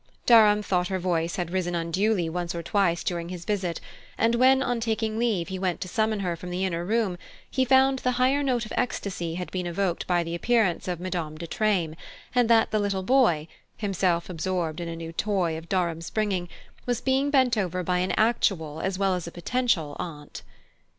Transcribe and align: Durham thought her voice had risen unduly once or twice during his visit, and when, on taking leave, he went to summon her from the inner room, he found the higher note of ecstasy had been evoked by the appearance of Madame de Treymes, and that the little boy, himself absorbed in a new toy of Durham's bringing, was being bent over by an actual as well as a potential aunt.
Durham 0.25 0.63
thought 0.63 0.87
her 0.87 0.97
voice 0.97 1.35
had 1.35 1.51
risen 1.51 1.75
unduly 1.75 2.27
once 2.27 2.55
or 2.55 2.63
twice 2.63 3.03
during 3.03 3.29
his 3.29 3.45
visit, 3.45 3.79
and 4.17 4.33
when, 4.33 4.63
on 4.63 4.79
taking 4.79 5.19
leave, 5.19 5.49
he 5.49 5.59
went 5.59 5.79
to 5.81 5.87
summon 5.87 6.21
her 6.21 6.35
from 6.35 6.49
the 6.49 6.65
inner 6.65 6.83
room, 6.83 7.19
he 7.51 7.63
found 7.63 7.99
the 7.99 8.13
higher 8.13 8.41
note 8.41 8.65
of 8.65 8.73
ecstasy 8.75 9.35
had 9.35 9.51
been 9.51 9.67
evoked 9.67 10.07
by 10.07 10.23
the 10.23 10.33
appearance 10.33 10.87
of 10.87 10.99
Madame 10.99 11.37
de 11.37 11.45
Treymes, 11.45 11.95
and 12.33 12.49
that 12.49 12.71
the 12.71 12.79
little 12.79 13.03
boy, 13.03 13.47
himself 13.77 14.27
absorbed 14.27 14.79
in 14.79 14.87
a 14.87 14.95
new 14.95 15.11
toy 15.11 15.55
of 15.55 15.69
Durham's 15.69 16.09
bringing, 16.09 16.49
was 16.87 16.99
being 16.99 17.29
bent 17.29 17.55
over 17.55 17.83
by 17.83 17.99
an 17.99 18.13
actual 18.17 18.79
as 18.81 18.97
well 18.97 19.13
as 19.13 19.27
a 19.27 19.31
potential 19.31 19.95
aunt. 19.99 20.41